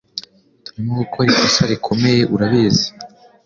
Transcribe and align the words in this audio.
Turimo 0.65 0.91
gukora 1.01 1.27
ikosa 1.31 1.61
rikomeye, 1.71 2.21
urabizi. 2.33 2.87